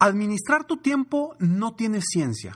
Administrar 0.00 0.62
tu 0.62 0.76
tiempo 0.76 1.34
no 1.40 1.74
tiene 1.74 1.98
ciencia. 2.00 2.52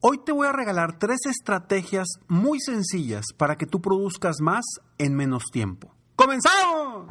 Hoy 0.00 0.18
te 0.18 0.32
voy 0.32 0.48
a 0.48 0.52
regalar 0.52 0.98
tres 0.98 1.20
estrategias 1.30 2.08
muy 2.26 2.58
sencillas 2.58 3.26
para 3.36 3.54
que 3.54 3.66
tú 3.66 3.80
produzcas 3.80 4.40
más 4.40 4.64
en 4.98 5.14
menos 5.14 5.44
tiempo. 5.52 5.94
¡Comenzamos! 6.16 7.06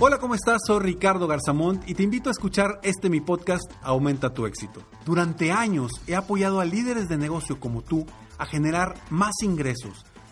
Hola, 0.00 0.18
¿cómo 0.18 0.34
estás? 0.34 0.62
Soy 0.66 0.80
Ricardo 0.80 1.28
Garzamont 1.28 1.88
y 1.88 1.94
te 1.94 2.02
invito 2.02 2.28
a 2.28 2.32
escuchar 2.32 2.80
este 2.82 3.08
mi 3.08 3.20
podcast 3.20 3.70
Aumenta 3.82 4.34
tu 4.34 4.46
éxito. 4.46 4.82
Durante 5.04 5.52
años 5.52 5.92
he 6.08 6.16
apoyado 6.16 6.58
a 6.58 6.64
líderes 6.64 7.08
de 7.08 7.18
negocio 7.18 7.60
como 7.60 7.82
tú 7.82 8.04
a 8.36 8.46
generar 8.46 8.96
más 9.10 9.34
ingresos 9.44 10.04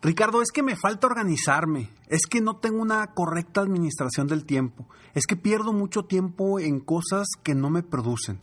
Ricardo, 0.00 0.42
es 0.42 0.52
que 0.52 0.62
me 0.62 0.76
falta 0.76 1.08
organizarme, 1.08 1.90
es 2.06 2.26
que 2.26 2.40
no 2.40 2.56
tengo 2.56 2.80
una 2.80 3.04
correcta 3.14 3.62
administración 3.62 4.28
del 4.28 4.44
tiempo, 4.44 4.86
es 5.14 5.26
que 5.26 5.34
pierdo 5.34 5.72
mucho 5.72 6.04
tiempo 6.04 6.60
en 6.60 6.78
cosas 6.78 7.26
que 7.42 7.56
no 7.56 7.68
me 7.68 7.82
producen. 7.82 8.38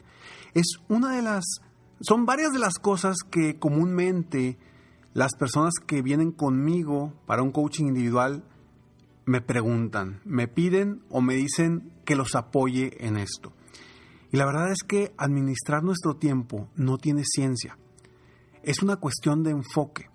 Es 0.54 0.80
una 0.90 1.16
de 1.16 1.22
las, 1.22 1.46
son 2.02 2.26
varias 2.26 2.52
de 2.52 2.60
las 2.60 2.78
cosas 2.78 3.18
que 3.30 3.58
comúnmente 3.58 4.58
las 5.14 5.34
personas 5.36 5.76
que 5.86 6.02
vienen 6.02 6.34
conmigo 6.34 7.14
para 7.26 7.42
un 7.42 7.52
coaching 7.52 7.86
individual 7.86 8.44
me 9.26 9.40
preguntan, 9.40 10.20
me 10.26 10.50
piden 10.50 11.04
o 11.10 11.22
me 11.22 11.36
dicen 11.36 11.94
que 12.04 12.18
los 12.18 12.36
apoye 12.36 12.98
en 13.00 13.16
esto. 13.16 13.54
Y 14.32 14.38
la 14.38 14.46
verdad 14.46 14.72
es 14.72 14.84
que 14.86 15.14
administrar 15.18 15.84
nuestro 15.84 16.18
tiempo 16.18 16.68
no 16.76 16.98
tiene 16.98 17.24
ciencia, 17.24 17.78
es 18.62 18.84
una 18.84 18.98
cuestión 18.98 19.42
de 19.42 19.52
enfoque. 19.52 20.10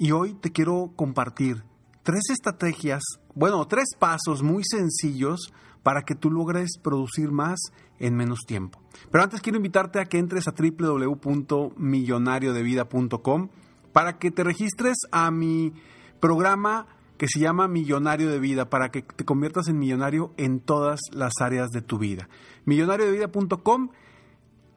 Y 0.00 0.12
hoy 0.12 0.34
te 0.34 0.52
quiero 0.52 0.92
compartir 0.94 1.64
tres 2.04 2.30
estrategias, 2.30 3.02
bueno, 3.34 3.66
tres 3.66 3.96
pasos 3.98 4.44
muy 4.44 4.62
sencillos 4.64 5.52
para 5.82 6.02
que 6.02 6.14
tú 6.14 6.30
logres 6.30 6.78
producir 6.80 7.32
más 7.32 7.58
en 7.98 8.14
menos 8.14 8.44
tiempo. 8.46 8.80
Pero 9.10 9.24
antes 9.24 9.40
quiero 9.40 9.56
invitarte 9.56 9.98
a 9.98 10.04
que 10.04 10.18
entres 10.18 10.46
a 10.46 10.52
www.millonariodevida.com 10.52 13.48
para 13.92 14.18
que 14.18 14.30
te 14.30 14.44
registres 14.44 14.98
a 15.10 15.32
mi 15.32 15.72
programa 16.20 16.86
que 17.16 17.26
se 17.26 17.40
llama 17.40 17.66
Millonario 17.66 18.30
de 18.30 18.38
Vida, 18.38 18.70
para 18.70 18.92
que 18.92 19.02
te 19.02 19.24
conviertas 19.24 19.66
en 19.66 19.80
millonario 19.80 20.32
en 20.36 20.60
todas 20.60 21.00
las 21.10 21.32
áreas 21.40 21.70
de 21.70 21.82
tu 21.82 21.98
vida. 21.98 22.28
Millonariodevida.com. 22.66 23.88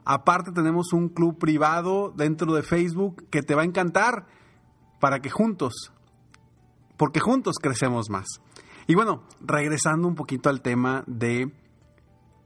Aparte 0.03 0.51
tenemos 0.51 0.93
un 0.93 1.09
club 1.09 1.37
privado 1.37 2.11
dentro 2.17 2.55
de 2.55 2.63
Facebook 2.63 3.23
que 3.29 3.43
te 3.43 3.53
va 3.53 3.61
a 3.61 3.65
encantar 3.65 4.25
para 5.01 5.19
que 5.19 5.29
juntos, 5.29 5.91
porque 6.95 7.19
juntos 7.19 7.57
crecemos 7.61 8.09
más. 8.09 8.27
Y 8.87 8.95
bueno, 8.95 9.23
regresando 9.41 10.07
un 10.07 10.15
poquito 10.15 10.49
al 10.49 10.61
tema 10.61 11.03
de, 11.07 11.51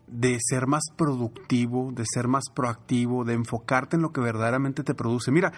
de 0.07 0.39
ser 0.39 0.65
más 0.65 0.83
productivo, 0.95 1.91
de 1.91 2.05
ser 2.11 2.27
más 2.27 2.45
proactivo, 2.53 3.25
de 3.25 3.33
enfocarte 3.33 3.97
en 3.97 4.01
lo 4.01 4.11
que 4.11 4.21
verdaderamente 4.21 4.83
te 4.83 4.95
produce. 4.95 5.31
Mira, 5.31 5.51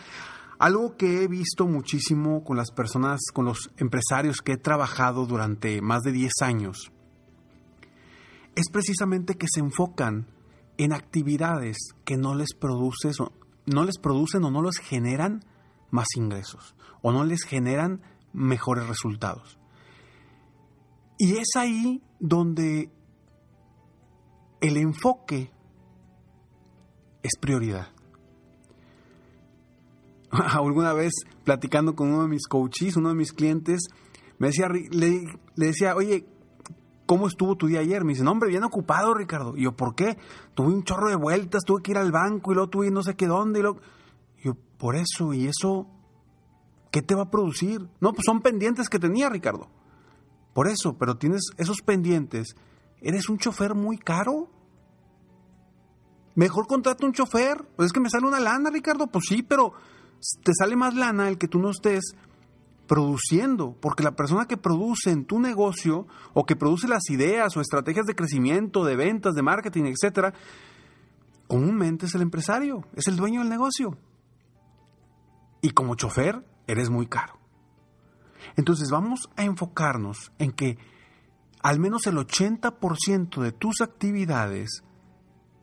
algo 0.59 0.97
que 0.97 1.23
he 1.23 1.27
visto 1.27 1.67
muchísimo 1.67 2.43
con 2.43 2.57
las 2.57 2.71
personas, 2.71 3.21
con 3.31 3.45
los 3.45 3.69
empresarios 3.77 4.41
que 4.41 4.53
he 4.53 4.57
trabajado 4.57 5.27
durante 5.27 5.81
más 5.81 6.01
de 6.01 6.11
10 6.11 6.31
años, 6.41 6.91
es 8.55 8.69
precisamente 8.71 9.35
que 9.35 9.45
se 9.47 9.59
enfocan 9.59 10.25
en 10.77 10.93
actividades 10.93 11.77
que 12.05 12.17
no 12.17 12.33
les, 12.33 12.55
produces, 12.59 13.17
no 13.67 13.85
les 13.85 13.99
producen 13.99 14.43
o 14.45 14.51
no 14.51 14.63
les 14.63 14.79
generan 14.79 15.43
más 15.89 16.07
ingresos 16.15 16.75
o 17.01 17.11
no 17.11 17.23
les 17.23 17.43
generan 17.43 18.01
mejores 18.33 18.87
resultados. 18.87 19.59
Y 21.17 21.37
es 21.37 21.55
ahí 21.55 22.03
donde 22.19 22.91
el 24.61 24.77
enfoque 24.77 25.51
es 27.23 27.31
prioridad. 27.39 27.87
Alguna 30.31 30.93
vez 30.93 31.13
platicando 31.43 31.95
con 31.95 32.09
uno 32.09 32.23
de 32.23 32.29
mis 32.29 32.47
coaches, 32.47 32.97
uno 32.97 33.09
de 33.09 33.15
mis 33.15 33.33
clientes, 33.33 33.87
me 34.37 34.47
decía, 34.47 34.67
le, 34.69 35.23
decía, 35.55 35.95
oye, 35.95 36.27
¿cómo 37.05 37.27
estuvo 37.27 37.55
tu 37.55 37.67
día 37.67 37.79
ayer? 37.79 38.03
Me 38.03 38.13
dice, 38.13 38.23
no, 38.23 38.31
hombre, 38.31 38.49
bien 38.49 38.63
ocupado, 38.63 39.13
Ricardo. 39.13 39.55
Y 39.55 39.63
yo, 39.63 39.75
¿por 39.75 39.95
qué? 39.95 40.17
Tuve 40.53 40.67
un 40.67 40.83
chorro 40.83 41.09
de 41.09 41.15
vueltas, 41.15 41.63
tuve 41.65 41.81
que 41.81 41.91
ir 41.91 41.97
al 41.97 42.11
banco 42.11 42.51
y 42.51 42.55
luego 42.55 42.69
tuve 42.69 42.91
no 42.91 43.01
sé 43.01 43.15
qué 43.15 43.27
dónde. 43.27 43.59
Y 43.59 43.63
luego... 43.63 43.79
por 44.77 44.95
eso, 44.95 45.33
y 45.33 45.47
eso 45.47 45.87
¿Qué 46.91 47.01
te 47.01 47.15
va 47.15 47.23
a 47.23 47.29
producir? 47.29 47.87
No, 47.99 48.13
pues 48.13 48.23
son 48.25 48.41
pendientes 48.41 48.89
que 48.89 48.99
tenía, 48.99 49.29
Ricardo. 49.29 49.69
Por 50.53 50.67
eso, 50.67 50.97
pero 50.97 51.17
tienes 51.17 51.41
esos 51.57 51.81
pendientes. 51.81 52.55
¿Eres 53.01 53.29
un 53.29 53.37
chofer 53.37 53.75
muy 53.75 53.97
caro? 53.97 54.49
Mejor 56.35 56.67
contrata 56.67 57.05
un 57.05 57.13
chofer. 57.13 57.65
Pues 57.75 57.87
es 57.87 57.93
que 57.93 57.99
me 57.99 58.09
sale 58.09 58.27
una 58.27 58.39
lana, 58.39 58.69
Ricardo. 58.69 59.07
Pues 59.07 59.25
sí, 59.27 59.43
pero 59.43 59.73
te 60.43 60.51
sale 60.57 60.75
más 60.75 60.95
lana 60.95 61.27
el 61.27 61.37
que 61.37 61.47
tú 61.47 61.59
no 61.59 61.69
estés 61.69 62.15
produciendo, 62.87 63.75
porque 63.81 64.01
la 64.01 64.15
persona 64.15 64.47
que 64.47 64.55
produce 64.55 65.11
en 65.11 65.25
tu 65.25 65.39
negocio 65.39 66.07
o 66.33 66.45
que 66.45 66.55
produce 66.55 66.87
las 66.87 67.09
ideas 67.09 67.55
o 67.57 67.61
estrategias 67.61 68.05
de 68.05 68.15
crecimiento, 68.15 68.85
de 68.85 68.95
ventas, 68.95 69.35
de 69.35 69.41
marketing, 69.41 69.83
etcétera, 69.83 70.33
comúnmente 71.47 72.05
es 72.05 72.15
el 72.15 72.21
empresario, 72.21 72.85
es 72.95 73.09
el 73.09 73.17
dueño 73.17 73.41
del 73.41 73.49
negocio. 73.49 73.97
Y 75.61 75.71
como 75.71 75.95
chofer, 75.95 76.43
eres 76.67 76.89
muy 76.89 77.07
caro. 77.07 77.39
Entonces 78.55 78.89
vamos 78.89 79.29
a 79.35 79.43
enfocarnos 79.43 80.31
en 80.37 80.51
que 80.51 80.77
al 81.61 81.79
menos 81.79 82.07
el 82.07 82.15
80% 82.15 83.41
de 83.41 83.51
tus 83.51 83.81
actividades 83.81 84.83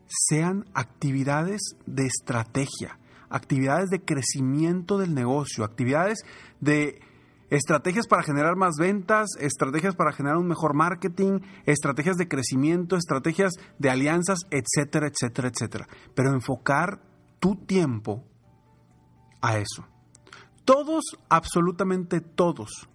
sean 0.07 0.65
actividades 0.73 1.61
de 1.85 2.05
estrategia, 2.05 2.99
actividades 3.29 3.89
de 3.89 4.03
crecimiento 4.03 4.97
del 4.97 5.15
negocio, 5.15 5.63
actividades 5.63 6.19
de 6.59 7.01
estrategias 7.49 8.07
para 8.07 8.23
generar 8.23 8.55
más 8.55 8.75
ventas, 8.77 9.29
estrategias 9.39 9.95
para 9.95 10.11
generar 10.11 10.37
un 10.37 10.47
mejor 10.47 10.75
marketing, 10.75 11.39
estrategias 11.65 12.17
de 12.17 12.27
crecimiento, 12.27 12.97
estrategias 12.97 13.53
de 13.79 13.89
alianzas, 13.89 14.39
etcétera, 14.51 15.07
etcétera, 15.07 15.49
etcétera. 15.49 15.87
Pero 16.13 16.33
enfocar 16.33 17.01
tu 17.39 17.55
tiempo 17.55 18.23
a 19.45 19.59
eso. 19.59 19.85
Todos, 20.65 21.03
absolutamente 21.29 22.19
todos, 22.19 22.89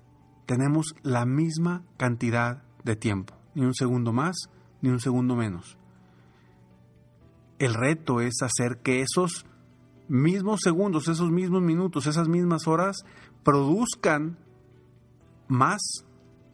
tenemos 0.46 0.96
la 1.02 1.24
misma 1.24 1.84
cantidad 1.96 2.64
de 2.82 2.96
tiempo, 2.96 3.34
ni 3.54 3.64
un 3.64 3.74
segundo 3.74 4.12
más, 4.12 4.36
ni 4.82 4.90
un 4.90 4.98
segundo 4.98 5.36
menos. 5.36 5.78
El 7.60 7.74
reto 7.74 8.20
es 8.20 8.42
hacer 8.42 8.78
que 8.82 9.02
esos 9.02 9.46
mismos 10.08 10.60
segundos, 10.64 11.06
esos 11.06 11.30
mismos 11.30 11.62
minutos, 11.62 12.08
esas 12.08 12.26
mismas 12.26 12.66
horas 12.66 13.04
produzcan 13.44 14.36
más 15.46 15.80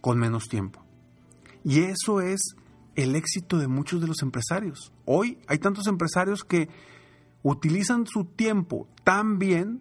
con 0.03 0.19
menos 0.19 0.49
tiempo. 0.49 0.85
Y 1.65 1.81
eso 1.81 2.21
es 2.21 2.41
el 2.97 3.17
éxito 3.17 3.57
de 3.57 3.67
muchos 3.67 4.03
de 4.03 4.09
los 4.09 4.21
empresarios. 4.21 4.93
Hoy 5.07 5.39
hay 5.49 5.59
tantos 5.59 5.87
empresarios 5.87 6.45
que 6.45 6.69
utilizan 7.51 8.07
su 8.07 8.25
tiempo 8.25 8.89
tan 9.05 9.39
bien 9.39 9.81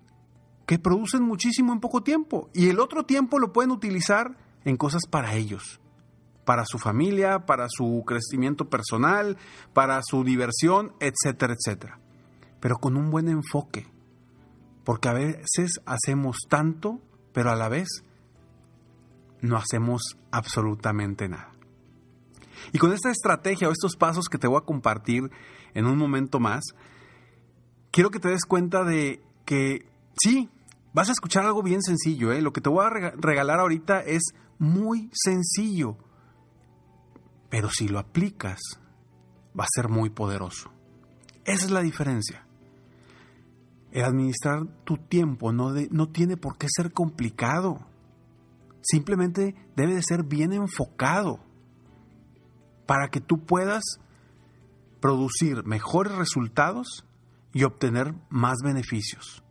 que 0.68 0.78
producen 0.78 1.24
muchísimo 1.24 1.74
en 1.74 1.80
poco 1.80 2.04
tiempo 2.04 2.50
y 2.54 2.70
el 2.70 2.80
otro 2.80 3.06
tiempo 3.06 3.40
lo 3.40 3.54
pueden 3.54 3.72
utilizar 3.72 4.38
en 4.66 4.78
cosas 4.78 5.04
para 5.10 5.34
ellos, 5.34 5.80
para 6.46 6.66
su 6.66 6.78
familia, 6.78 7.48
para 7.48 7.66
su 7.70 8.04
crecimiento 8.06 8.70
personal, 8.70 9.38
para 9.74 10.00
su 10.04 10.24
diversión, 10.24 10.94
etcétera, 11.00 11.56
etcétera. 11.56 12.00
Pero 12.60 12.78
con 12.78 12.98
un 12.98 13.10
buen 13.10 13.30
enfoque, 13.30 13.88
porque 14.84 15.10
a 15.10 15.14
veces 15.14 15.82
hacemos 15.88 16.38
tanto, 16.48 17.02
pero 17.34 17.50
a 17.50 17.56
la 17.56 17.70
vez 17.70 18.04
no 19.42 19.58
hacemos 19.58 20.18
absolutamente 20.30 21.28
nada. 21.28 21.52
Y 22.74 22.78
con 22.78 22.94
esta 22.94 23.10
estrategia 23.10 23.70
o 23.70 23.72
estos 23.72 23.96
pasos 23.96 24.30
que 24.30 24.38
te 24.38 24.48
voy 24.48 24.58
a 24.58 24.66
compartir 24.66 25.32
en 25.74 25.86
un 25.86 25.98
momento 25.98 26.40
más, 26.40 26.64
quiero 27.96 28.12
que 28.12 28.20
te 28.20 28.28
des 28.28 28.44
cuenta 28.44 28.84
de 28.84 29.24
que 29.46 29.88
sí, 30.22 30.50
Vas 30.96 31.10
a 31.10 31.12
escuchar 31.12 31.46
algo 31.46 31.62
bien 31.62 31.82
sencillo, 31.82 32.32
¿eh? 32.32 32.42
Lo 32.42 32.54
que 32.54 32.62
te 32.62 32.70
voy 32.70 32.86
a 32.86 32.90
regalar 32.90 33.60
ahorita 33.60 34.00
es 34.00 34.34
muy 34.58 35.10
sencillo. 35.14 35.98
pero 37.50 37.70
si 37.70 37.90
lo 37.90 38.00
aplicas, 38.00 38.60
va 39.58 39.66
a 39.66 39.74
ser 39.74 39.90
muy 39.90 40.10
poderoso. 40.10 40.72
Esa 41.44 41.66
es 41.66 41.72
la 41.72 41.82
diferencia. 41.82 42.48
El 43.92 44.06
administrar 44.06 44.66
tu 44.86 44.96
tiempo 44.98 45.52
no, 45.52 45.74
no 45.92 46.08
tiene 46.10 46.38
por 46.38 46.58
qué 46.58 46.68
ser 46.70 46.94
complicado. 46.94 47.86
Simplemente 48.82 49.54
debe 49.76 49.96
de 49.96 50.02
ser 50.02 50.24
bien 50.24 50.54
enfocado 50.54 51.40
para 52.86 53.10
que 53.10 53.20
tú 53.20 53.46
puedas 53.46 53.84
producir 55.02 55.66
mejores 55.66 56.16
resultados 56.16 57.05
y 57.56 57.64
obtener 57.64 58.14
más 58.30 58.58
beneficios, 58.62 59.42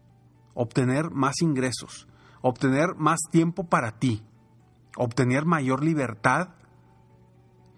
obtener 0.53 1.11
más 1.11 1.41
ingresos, 1.41 2.07
obtener 2.43 2.97
más 2.99 3.19
tiempo 3.31 3.65
para 3.65 3.99
ti, 3.99 4.23
obtener 4.99 5.47
mayor 5.47 5.83
libertad 5.83 6.51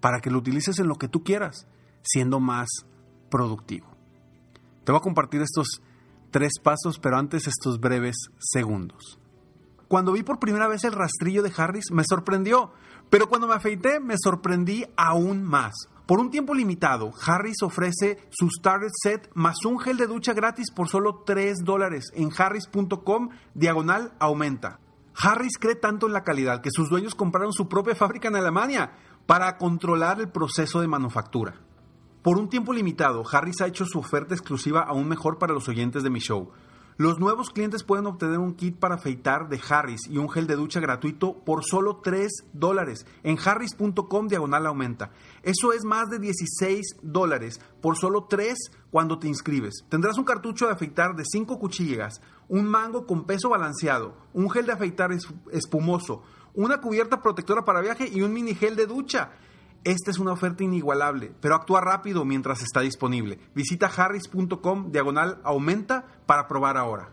para 0.01 0.19
que 0.19 0.33
lo 0.33 0.39
utilices 0.39 0.81
en 0.81 0.89
lo 0.89 0.97
que 0.97 1.07
tú 1.07 1.23
quieras, 1.23 1.69
siendo 2.03 2.41
más 2.41 2.67
productivo. 3.31 3.87
Te 4.83 4.91
voy 4.91 4.99
a 4.99 5.03
compartir 5.03 5.43
estos 5.43 5.81
tres 6.33 6.55
pasos, 6.61 6.99
pero 6.99 7.19
antes 7.19 7.47
estos 7.47 7.79
breves 7.79 8.17
segundos. 8.41 9.21
Cuando 9.87 10.11
vi 10.11 10.25
por 10.25 10.41
primera 10.41 10.67
vez 10.67 10.83
el 10.83 10.93
rastrillo 10.93 11.45
de 11.45 11.53
Harris 11.57 11.93
me 11.93 12.03
sorprendió, 12.05 12.73
pero 13.11 13.29
cuando 13.29 13.47
me 13.47 13.55
afeité 13.55 14.01
me 14.01 14.17
sorprendí 14.21 14.87
aún 14.97 15.45
más. 15.45 15.73
Por 16.07 16.21
un 16.21 16.31
tiempo 16.31 16.55
limitado, 16.55 17.11
Harris 17.27 17.63
ofrece 17.63 18.29
su 18.31 18.49
Starter 18.49 18.91
Set 18.93 19.29
más 19.35 19.65
un 19.65 19.81
gel 19.81 19.97
de 19.97 20.07
ducha 20.07 20.35
gratis 20.35 20.71
por 20.71 20.89
solo 20.89 21.25
3 21.27 21.65
dólares 21.65 22.13
en 22.15 22.31
harris.com 22.37 23.31
diagonal 23.55 24.13
aumenta. 24.21 24.79
Harris 25.21 25.59
cree 25.59 25.75
tanto 25.75 26.07
en 26.07 26.13
la 26.13 26.23
calidad 26.23 26.61
que 26.61 26.71
sus 26.71 26.91
dueños 26.91 27.17
compraron 27.17 27.53
su 27.53 27.69
propia 27.69 27.97
fábrica 27.97 28.29
en 28.29 28.37
Alemania 28.37 28.93
para 29.27 29.57
controlar 29.57 30.21
el 30.21 30.29
proceso 30.29 30.81
de 30.81 30.87
manufactura. 30.87 31.57
Por 32.23 32.39
un 32.39 32.49
tiempo 32.49 32.73
limitado, 32.73 33.25
Harris 33.29 33.61
ha 33.61 33.67
hecho 33.67 33.85
su 33.85 33.99
oferta 33.99 34.33
exclusiva 34.33 34.83
aún 34.83 35.09
mejor 35.09 35.39
para 35.39 35.55
los 35.55 35.69
oyentes 35.69 36.05
de 36.05 36.11
mi 36.11 36.21
show. 36.21 36.53
Los 36.99 37.19
nuevos 37.19 37.51
clientes 37.51 37.83
pueden 37.83 38.07
obtener 38.07 38.39
un 38.39 38.55
kit 38.55 38.79
para 38.79 38.95
afeitar 38.95 39.51
de 39.51 39.61
Harris 39.69 40.09
y 40.09 40.17
un 40.17 40.31
gel 40.31 40.47
de 40.47 40.57
ducha 40.57 40.81
gratuito 40.81 41.35
por 41.45 41.63
solo 41.63 41.97
3 42.03 42.47
dólares 42.55 43.05
en 43.23 43.37
harris.com 43.39 44.29
diagonal 44.29 44.67
aumenta. 44.67 45.11
Eso 45.43 45.75
es 45.75 45.85
más 45.85 46.09
de 46.09 46.19
16 46.19 46.97
dólares 47.03 47.61
por 47.83 47.99
solo 47.99 48.25
3 48.31 48.57
cuando 48.91 49.19
te 49.19 49.29
inscribes. 49.29 49.85
Tendrás 49.91 50.17
un 50.17 50.25
cartucho 50.25 50.69
de 50.69 50.73
afeitar 50.73 51.15
de 51.15 51.25
5 51.27 51.59
cuchillas, 51.59 52.23
un 52.49 52.65
mango 52.65 53.07
con 53.07 53.27
peso 53.27 53.51
balanceado, 53.51 54.17
un 54.33 54.49
gel 54.49 54.65
de 54.65 54.73
afeitar 54.73 55.11
espumoso, 55.53 56.23
una 56.55 56.81
cubierta 56.81 57.21
protectora 57.21 57.67
para 57.67 57.83
viaje 57.83 58.09
y 58.11 58.23
un 58.23 58.33
mini 58.33 58.55
gel 58.55 58.75
de 58.75 58.87
ducha. 58.87 59.33
Esta 59.87 60.11
es 60.11 60.19
una 60.19 60.33
oferta 60.33 60.65
inigualable, 60.65 61.33
pero 61.41 61.55
actúa 61.55 61.81
rápido 61.81 62.25
mientras 62.25 62.61
está 62.61 62.81
disponible. 62.81 63.39
Visita 63.55 63.87
harris.com 63.87 64.91
diagonal 64.91 65.41
aumenta 65.45 66.05
para 66.27 66.49
probar 66.49 66.77
ahora. 66.77 67.13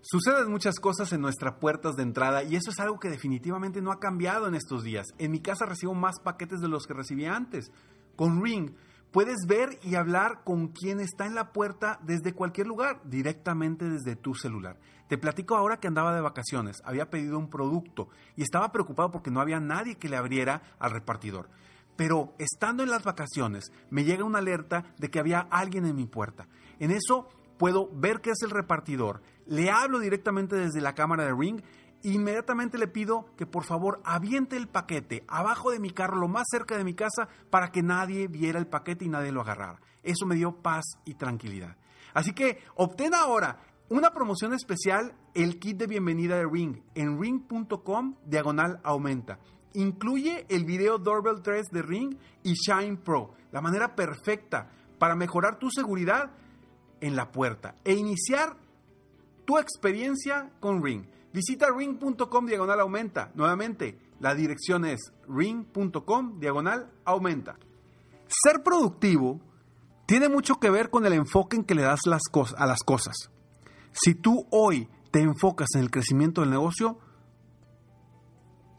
Suceden 0.00 0.50
muchas 0.50 0.80
cosas 0.80 1.12
en 1.12 1.20
nuestras 1.20 1.56
puertas 1.60 1.94
de 1.96 2.02
entrada 2.02 2.44
y 2.44 2.56
eso 2.56 2.70
es 2.70 2.80
algo 2.80 2.98
que 2.98 3.10
definitivamente 3.10 3.82
no 3.82 3.92
ha 3.92 4.00
cambiado 4.00 4.48
en 4.48 4.54
estos 4.54 4.84
días. 4.84 5.08
En 5.18 5.32
mi 5.32 5.40
casa 5.40 5.66
recibo 5.66 5.92
más 5.92 6.14
paquetes 6.18 6.62
de 6.62 6.68
los 6.68 6.86
que 6.86 6.94
recibía 6.94 7.36
antes. 7.36 7.70
Con 8.16 8.42
Ring 8.42 8.70
puedes 9.10 9.44
ver 9.46 9.78
y 9.82 9.94
hablar 9.94 10.44
con 10.44 10.68
quien 10.68 10.98
está 10.98 11.26
en 11.26 11.34
la 11.34 11.52
puerta 11.52 12.00
desde 12.02 12.32
cualquier 12.32 12.68
lugar, 12.68 13.02
directamente 13.04 13.84
desde 13.84 14.16
tu 14.16 14.34
celular. 14.34 14.78
Te 15.08 15.18
platico 15.18 15.56
ahora 15.56 15.76
que 15.76 15.88
andaba 15.88 16.14
de 16.14 16.22
vacaciones, 16.22 16.80
había 16.86 17.10
pedido 17.10 17.38
un 17.38 17.50
producto 17.50 18.08
y 18.34 18.42
estaba 18.42 18.72
preocupado 18.72 19.10
porque 19.10 19.30
no 19.30 19.42
había 19.42 19.60
nadie 19.60 19.96
que 19.96 20.08
le 20.08 20.16
abriera 20.16 20.62
al 20.78 20.92
repartidor. 20.92 21.50
Pero 21.96 22.34
estando 22.38 22.82
en 22.82 22.90
las 22.90 23.04
vacaciones, 23.04 23.70
me 23.90 24.04
llega 24.04 24.24
una 24.24 24.38
alerta 24.38 24.94
de 24.98 25.10
que 25.10 25.18
había 25.18 25.40
alguien 25.50 25.86
en 25.86 25.96
mi 25.96 26.06
puerta. 26.06 26.48
En 26.78 26.90
eso 26.90 27.28
puedo 27.58 27.88
ver 27.92 28.20
que 28.20 28.30
es 28.30 28.42
el 28.42 28.50
repartidor. 28.50 29.22
Le 29.46 29.70
hablo 29.70 29.98
directamente 29.98 30.56
desde 30.56 30.80
la 30.80 30.94
cámara 30.94 31.24
de 31.24 31.34
Ring 31.34 31.62
inmediatamente 32.02 32.78
le 32.78 32.88
pido 32.88 33.26
que 33.36 33.46
por 33.46 33.64
favor 33.64 34.00
aviente 34.04 34.56
el 34.56 34.68
paquete 34.68 35.24
abajo 35.28 35.70
de 35.70 35.78
mi 35.78 35.90
carro, 35.90 36.16
lo 36.16 36.28
más 36.28 36.46
cerca 36.50 36.76
de 36.76 36.84
mi 36.84 36.94
casa, 36.94 37.28
para 37.50 37.70
que 37.70 37.82
nadie 37.82 38.28
viera 38.28 38.58
el 38.58 38.66
paquete 38.66 39.04
y 39.04 39.08
nadie 39.08 39.32
lo 39.32 39.40
agarrara. 39.40 39.80
Eso 40.02 40.26
me 40.26 40.34
dio 40.34 40.62
paz 40.62 40.84
y 41.04 41.14
tranquilidad. 41.14 41.76
Así 42.14 42.32
que 42.32 42.58
obtén 42.74 43.14
ahora 43.14 43.60
una 43.88 44.10
promoción 44.10 44.52
especial, 44.52 45.14
el 45.34 45.58
kit 45.58 45.76
de 45.76 45.86
bienvenida 45.86 46.36
de 46.36 46.46
Ring, 46.46 46.82
en 46.94 47.20
ring.com 47.20 48.16
diagonal 48.24 48.80
aumenta. 48.82 49.38
Incluye 49.74 50.46
el 50.48 50.64
video 50.64 50.98
Doorbell 50.98 51.42
3 51.42 51.68
de 51.70 51.82
Ring 51.82 52.16
y 52.42 52.54
Shine 52.54 52.96
Pro, 52.96 53.34
la 53.52 53.60
manera 53.60 53.94
perfecta 53.94 54.70
para 54.98 55.16
mejorar 55.16 55.58
tu 55.58 55.70
seguridad 55.70 56.30
en 57.00 57.16
la 57.16 57.32
puerta 57.32 57.74
e 57.84 57.94
iniciar 57.94 58.56
tu 59.44 59.58
experiencia 59.58 60.50
con 60.60 60.82
Ring. 60.82 61.04
Visita 61.32 61.66
ring.com 61.74 62.46
diagonal 62.46 62.80
aumenta. 62.80 63.32
Nuevamente, 63.34 63.98
la 64.20 64.34
dirección 64.34 64.84
es 64.84 65.12
ring.com 65.26 66.38
diagonal 66.38 66.90
aumenta. 67.04 67.56
Ser 68.28 68.62
productivo 68.62 69.40
tiene 70.06 70.28
mucho 70.28 70.56
que 70.56 70.70
ver 70.70 70.90
con 70.90 71.06
el 71.06 71.14
enfoque 71.14 71.56
en 71.56 71.64
que 71.64 71.74
le 71.74 71.82
das 71.82 72.00
a 72.06 72.66
las 72.66 72.82
cosas. 72.84 73.30
Si 73.92 74.14
tú 74.14 74.46
hoy 74.50 74.88
te 75.10 75.20
enfocas 75.20 75.68
en 75.74 75.82
el 75.82 75.90
crecimiento 75.90 76.40
del 76.42 76.50
negocio, 76.50 76.98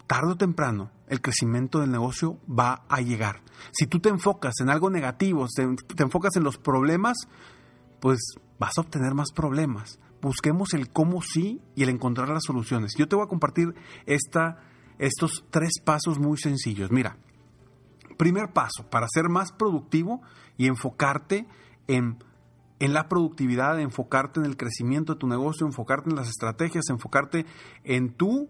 tarde 0.08 0.34
o 0.34 0.36
temprano 0.36 0.92
el 1.08 1.22
crecimiento 1.22 1.80
del 1.80 1.92
negocio 1.92 2.40
va 2.48 2.86
a 2.90 3.02
llegar. 3.02 3.42
Si 3.72 3.88
tú 3.88 4.00
te 4.00 4.10
enfocas 4.10 4.56
en 4.62 4.70
algo 4.70 4.90
negativo, 4.90 5.48
te, 5.56 5.64
enfocas 6.04 6.36
en 6.36 6.44
los 6.44 6.58
problemas, 6.58 7.18
pues 8.00 8.20
vas 8.60 8.78
a 8.78 8.82
obtener 8.82 9.14
más 9.14 9.32
problemas. 9.32 10.00
Busquemos 10.22 10.74
el 10.74 10.90
cómo 10.90 11.22
sí 11.22 11.62
y 11.76 11.84
el 11.84 11.90
encontrar 11.90 12.30
las 12.30 12.44
soluciones. 12.46 12.96
Yo 12.98 13.08
te 13.08 13.16
voy 13.16 13.26
a 13.26 13.30
compartir 13.30 13.76
esta, 14.06 14.60
estos 14.98 15.46
tres 15.50 15.74
pasos 15.84 16.18
muy 16.20 16.38
sencillos. 16.38 16.92
Mira, 16.92 17.18
primer 18.18 18.52
paso, 18.54 18.90
para 18.90 19.08
ser 19.08 19.30
más 19.30 19.52
productivo 19.52 20.22
y 20.58 20.68
enfocarte 20.68 21.46
en, 21.88 22.24
en 22.80 22.94
la 22.94 23.08
productividad, 23.10 23.80
enfocarte 23.80 24.40
en 24.40 24.46
el 24.46 24.58
crecimiento 24.58 25.14
de 25.14 25.20
tu 25.20 25.28
negocio, 25.28 25.68
enfocarte 25.68 26.10
en 26.10 26.16
las 26.16 26.30
estrategias, 26.30 26.90
enfocarte 26.90 27.46
en 27.84 28.14
tu 28.14 28.50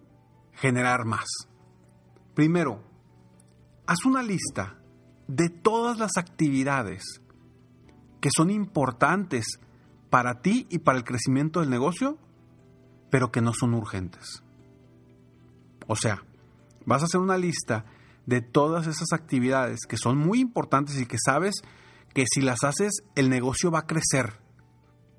generar 0.54 1.06
más. 1.06 1.26
Primero, 2.34 2.84
haz 3.86 4.06
una 4.06 4.24
lista 4.24 4.80
de 5.28 5.50
todas 5.50 5.98
las 5.98 6.18
actividades 6.18 7.04
que 8.22 8.30
son 8.36 8.50
importantes 8.50 9.60
para 10.10 10.42
ti 10.42 10.68
y 10.70 10.80
para 10.80 10.98
el 10.98 11.04
crecimiento 11.04 11.60
del 11.60 11.70
negocio, 11.70 12.18
pero 13.10 13.32
que 13.32 13.42
no 13.42 13.54
son 13.54 13.74
urgentes. 13.74 14.44
O 15.88 15.96
sea, 15.96 16.24
vas 16.86 17.02
a 17.02 17.06
hacer 17.06 17.20
una 17.20 17.38
lista 17.38 17.86
de 18.26 18.42
todas 18.42 18.88
esas 18.88 19.12
actividades 19.12 19.82
que 19.88 19.98
son 19.98 20.18
muy 20.18 20.40
importantes 20.40 21.00
y 21.00 21.06
que 21.06 21.18
sabes 21.24 21.56
que 22.14 22.26
si 22.32 22.42
las 22.42 22.64
haces 22.64 23.04
el 23.16 23.30
negocio 23.30 23.72
va 23.72 23.80
a 23.80 23.88
crecer, 23.88 24.43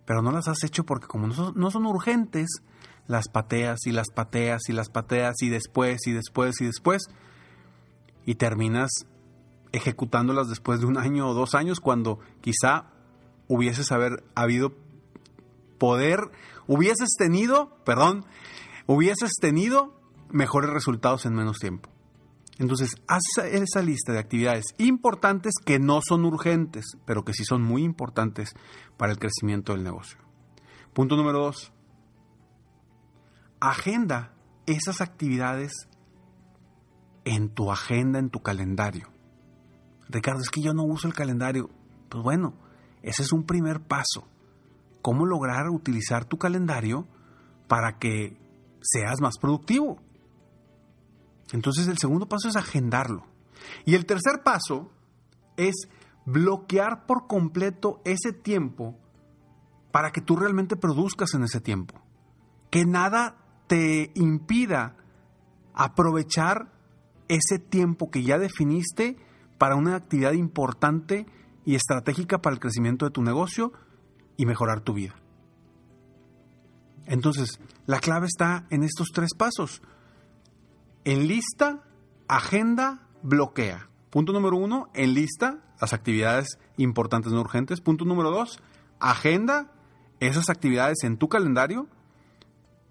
pero 0.04 0.22
no 0.22 0.32
las 0.32 0.48
has 0.48 0.62
hecho 0.64 0.84
porque 0.84 1.06
como 1.06 1.26
no 1.26 1.34
son, 1.34 1.52
no 1.56 1.70
son 1.70 1.86
urgentes, 1.86 2.62
las 3.06 3.28
pateas 3.28 3.86
y 3.86 3.92
las 3.92 4.08
pateas 4.08 4.62
y 4.68 4.72
las 4.72 4.88
pateas 4.88 5.34
y 5.42 5.48
después 5.48 6.06
y 6.06 6.12
después 6.12 6.60
y 6.60 6.66
después 6.66 7.02
y 8.24 8.36
terminas 8.36 8.90
ejecutándolas 9.72 10.48
después 10.48 10.80
de 10.80 10.86
un 10.86 10.96
año 10.96 11.28
o 11.28 11.34
dos 11.34 11.54
años 11.54 11.80
cuando 11.80 12.20
quizá 12.40 12.86
hubieses 13.48 13.92
haber 13.92 14.24
habido 14.34 14.72
poder, 15.78 16.30
hubieses 16.66 17.10
tenido, 17.18 17.76
perdón, 17.84 18.24
hubieses 18.86 19.32
tenido 19.40 20.00
mejores 20.30 20.70
resultados 20.70 21.26
en 21.26 21.34
menos 21.34 21.58
tiempo. 21.58 21.90
Entonces, 22.58 22.94
haz 23.08 23.22
esa 23.44 23.82
lista 23.82 24.12
de 24.12 24.20
actividades 24.20 24.66
importantes 24.78 25.54
que 25.64 25.78
no 25.78 26.00
son 26.06 26.24
urgentes, 26.24 26.84
pero 27.04 27.24
que 27.24 27.32
sí 27.32 27.44
son 27.44 27.62
muy 27.62 27.82
importantes 27.82 28.54
para 28.96 29.12
el 29.12 29.18
crecimiento 29.18 29.72
del 29.72 29.82
negocio. 29.82 30.18
Punto 30.92 31.16
número 31.16 31.40
dos, 31.40 31.72
agenda 33.60 34.34
esas 34.66 35.00
actividades 35.00 35.72
en 37.24 37.48
tu 37.48 37.72
agenda, 37.72 38.18
en 38.18 38.30
tu 38.30 38.40
calendario. 38.40 39.08
Ricardo, 40.08 40.40
es 40.40 40.50
que 40.50 40.62
yo 40.62 40.74
no 40.74 40.84
uso 40.84 41.08
el 41.08 41.14
calendario. 41.14 41.70
Pues 42.08 42.22
bueno, 42.22 42.54
ese 43.02 43.22
es 43.22 43.32
un 43.32 43.44
primer 43.44 43.80
paso. 43.80 44.28
¿Cómo 45.02 45.26
lograr 45.26 45.68
utilizar 45.70 46.24
tu 46.24 46.38
calendario 46.38 47.06
para 47.66 47.98
que 47.98 48.36
seas 48.80 49.20
más 49.20 49.38
productivo? 49.38 49.98
Entonces 51.54 51.86
el 51.86 51.98
segundo 51.98 52.26
paso 52.26 52.48
es 52.48 52.56
agendarlo. 52.56 53.28
Y 53.84 53.94
el 53.94 54.06
tercer 54.06 54.42
paso 54.42 54.90
es 55.56 55.88
bloquear 56.26 57.06
por 57.06 57.28
completo 57.28 58.02
ese 58.04 58.32
tiempo 58.32 58.98
para 59.92 60.10
que 60.10 60.20
tú 60.20 60.34
realmente 60.34 60.74
produzcas 60.74 61.32
en 61.34 61.44
ese 61.44 61.60
tiempo. 61.60 62.02
Que 62.70 62.84
nada 62.84 63.36
te 63.68 64.10
impida 64.16 64.96
aprovechar 65.74 66.72
ese 67.28 67.60
tiempo 67.60 68.10
que 68.10 68.24
ya 68.24 68.36
definiste 68.36 69.16
para 69.56 69.76
una 69.76 69.94
actividad 69.94 70.32
importante 70.32 71.24
y 71.64 71.76
estratégica 71.76 72.42
para 72.42 72.54
el 72.54 72.60
crecimiento 72.60 73.04
de 73.04 73.12
tu 73.12 73.22
negocio 73.22 73.72
y 74.36 74.44
mejorar 74.44 74.80
tu 74.80 74.92
vida. 74.92 75.14
Entonces, 77.06 77.60
la 77.86 78.00
clave 78.00 78.26
está 78.26 78.66
en 78.70 78.82
estos 78.82 79.10
tres 79.14 79.34
pasos. 79.38 79.80
En 81.04 81.28
lista, 81.28 81.82
agenda, 82.28 83.06
bloquea. 83.22 83.88
Punto 84.10 84.32
número 84.32 84.56
uno, 84.56 84.88
en 84.94 85.14
lista, 85.14 85.58
las 85.80 85.92
actividades 85.92 86.58
importantes 86.76 87.32
no 87.32 87.40
urgentes. 87.40 87.80
Punto 87.80 88.04
número 88.04 88.30
dos, 88.30 88.60
agenda 89.00 89.70
esas 90.20 90.48
actividades 90.48 90.98
en 91.02 91.18
tu 91.18 91.28
calendario. 91.28 91.88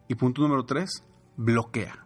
Y 0.08 0.16
punto 0.16 0.42
número 0.42 0.66
tres, 0.66 1.04
bloquea. 1.38 2.06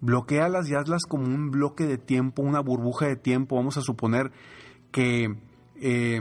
Bloquealas 0.00 0.68
y 0.68 0.74
hazlas 0.74 1.02
como 1.08 1.24
un 1.24 1.50
bloque 1.50 1.86
de 1.86 1.98
tiempo, 1.98 2.42
una 2.42 2.60
burbuja 2.60 3.06
de 3.06 3.16
tiempo. 3.16 3.56
Vamos 3.56 3.76
a 3.76 3.82
suponer 3.82 4.32
que 4.90 5.38
eh, 5.80 6.20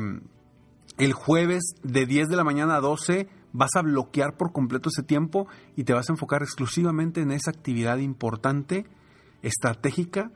el 0.98 1.14
jueves 1.14 1.76
de 1.84 2.06
10 2.06 2.30
de 2.30 2.36
la 2.36 2.44
mañana 2.44 2.76
a 2.76 2.82
12 2.82 3.28
vas 3.54 3.72
a 3.76 3.82
bloquear 3.82 4.38
por 4.38 4.52
completo 4.52 4.90
ese 4.90 5.04
tiempo 5.04 5.48
y 5.76 5.84
te 5.84 5.94
vas 5.94 6.10
a 6.10 6.14
enfocar 6.14 6.42
exclusivamente 6.42 7.22
en 7.22 7.32
esa 7.32 7.52
actividad 7.52 7.98
importante, 7.98 8.86
estratégica 9.42 10.32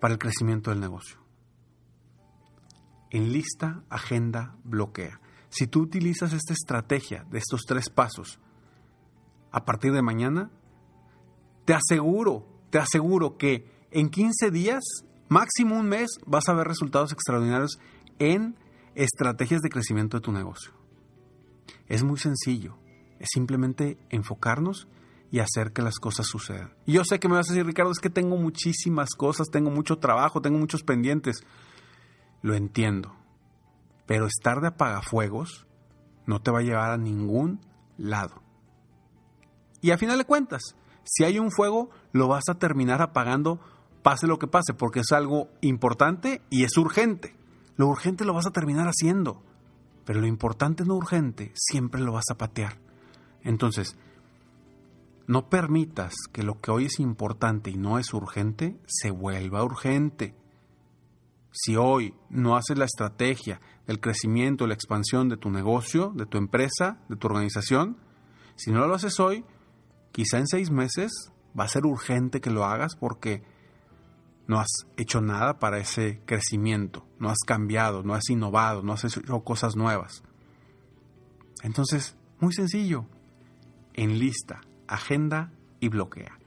para 0.00 0.14
el 0.14 0.18
crecimiento 0.18 0.70
del 0.70 0.80
negocio. 0.80 1.18
En 3.10 3.32
lista, 3.32 3.82
agenda, 3.88 4.56
bloquea. 4.64 5.20
Si 5.48 5.66
tú 5.66 5.80
utilizas 5.80 6.32
esta 6.32 6.52
estrategia 6.52 7.24
de 7.30 7.38
estos 7.38 7.62
tres 7.66 7.90
pasos, 7.90 8.38
a 9.50 9.64
partir 9.64 9.92
de 9.92 10.02
mañana, 10.02 10.50
te 11.64 11.74
aseguro, 11.74 12.46
te 12.70 12.78
aseguro 12.78 13.36
que 13.36 13.66
en 13.90 14.08
15 14.08 14.50
días, 14.50 14.82
máximo 15.28 15.76
un 15.76 15.88
mes, 15.88 16.08
vas 16.24 16.48
a 16.48 16.54
ver 16.54 16.68
resultados 16.68 17.12
extraordinarios 17.12 17.78
en 18.20 18.56
estrategias 18.94 19.60
de 19.60 19.70
crecimiento 19.70 20.16
de 20.16 20.22
tu 20.22 20.32
negocio. 20.32 20.72
Es 21.86 22.04
muy 22.04 22.18
sencillo, 22.18 22.78
es 23.18 23.28
simplemente 23.32 23.98
enfocarnos 24.10 24.86
y 25.30 25.38
hacer 25.38 25.72
que 25.72 25.82
las 25.82 25.98
cosas 25.98 26.26
sucedan. 26.26 26.74
Y 26.86 26.92
yo 26.92 27.04
sé 27.04 27.20
que 27.20 27.28
me 27.28 27.36
vas 27.36 27.48
a 27.48 27.52
decir, 27.52 27.66
Ricardo, 27.66 27.92
es 27.92 28.00
que 28.00 28.10
tengo 28.10 28.36
muchísimas 28.36 29.10
cosas, 29.10 29.48
tengo 29.50 29.70
mucho 29.70 29.98
trabajo, 29.98 30.40
tengo 30.40 30.58
muchos 30.58 30.82
pendientes. 30.82 31.44
Lo 32.42 32.54
entiendo. 32.54 33.14
Pero 34.06 34.26
estar 34.26 34.60
de 34.60 34.68
apagafuegos 34.68 35.66
no 36.26 36.40
te 36.42 36.50
va 36.50 36.58
a 36.58 36.62
llevar 36.62 36.90
a 36.90 36.96
ningún 36.96 37.60
lado. 37.96 38.42
Y 39.80 39.92
a 39.92 39.98
final 39.98 40.18
de 40.18 40.24
cuentas, 40.24 40.74
si 41.04 41.24
hay 41.24 41.38
un 41.38 41.50
fuego, 41.50 41.90
lo 42.12 42.28
vas 42.28 42.48
a 42.48 42.58
terminar 42.58 43.02
apagando 43.02 43.60
pase 44.02 44.26
lo 44.26 44.38
que 44.38 44.46
pase, 44.46 44.74
porque 44.74 45.00
es 45.00 45.12
algo 45.12 45.48
importante 45.60 46.42
y 46.50 46.64
es 46.64 46.76
urgente. 46.76 47.36
Lo 47.76 47.88
urgente 47.88 48.24
lo 48.24 48.34
vas 48.34 48.46
a 48.46 48.52
terminar 48.52 48.88
haciendo, 48.88 49.42
pero 50.04 50.20
lo 50.20 50.26
importante 50.26 50.84
no 50.84 50.94
urgente 50.94 51.52
siempre 51.54 52.00
lo 52.00 52.12
vas 52.12 52.26
a 52.30 52.36
patear. 52.36 52.78
Entonces, 53.42 53.96
no 55.30 55.48
permitas 55.48 56.12
que 56.32 56.42
lo 56.42 56.60
que 56.60 56.72
hoy 56.72 56.86
es 56.86 56.98
importante 56.98 57.70
y 57.70 57.76
no 57.76 58.00
es 58.00 58.12
urgente 58.12 58.80
se 58.86 59.12
vuelva 59.12 59.62
urgente. 59.62 60.34
Si 61.52 61.76
hoy 61.76 62.16
no 62.30 62.56
haces 62.56 62.76
la 62.76 62.86
estrategia 62.86 63.60
del 63.86 64.00
crecimiento, 64.00 64.66
la 64.66 64.74
expansión 64.74 65.28
de 65.28 65.36
tu 65.36 65.48
negocio, 65.48 66.12
de 66.16 66.26
tu 66.26 66.36
empresa, 66.36 66.98
de 67.08 67.14
tu 67.14 67.28
organización, 67.28 67.96
si 68.56 68.72
no 68.72 68.88
lo 68.88 68.94
haces 68.96 69.20
hoy, 69.20 69.44
quizá 70.10 70.38
en 70.38 70.48
seis 70.48 70.72
meses 70.72 71.12
va 71.56 71.62
a 71.62 71.68
ser 71.68 71.86
urgente 71.86 72.40
que 72.40 72.50
lo 72.50 72.64
hagas 72.64 72.96
porque 72.96 73.44
no 74.48 74.58
has 74.58 74.88
hecho 74.96 75.20
nada 75.20 75.60
para 75.60 75.78
ese 75.78 76.22
crecimiento, 76.26 77.06
no 77.20 77.30
has 77.30 77.38
cambiado, 77.46 78.02
no 78.02 78.14
has 78.14 78.28
innovado, 78.30 78.82
no 78.82 78.94
has 78.94 79.04
hecho 79.04 79.22
cosas 79.44 79.76
nuevas. 79.76 80.24
Entonces, 81.62 82.16
muy 82.40 82.52
sencillo, 82.52 83.06
enlista, 83.94 84.62
agenda 84.90 85.50
y 85.80 85.88
bloquea. 85.88 86.40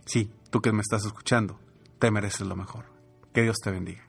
sí, 0.07 0.29
tú 0.51 0.61
que 0.61 0.73
me 0.73 0.81
estás 0.81 1.05
escuchando, 1.05 1.61
te 2.01 2.11
mereces 2.11 2.45
lo 2.45 2.57
mejor. 2.57 2.87
Que 3.33 3.43
Dios 3.43 3.59
te 3.63 3.71
bendiga. 3.71 4.04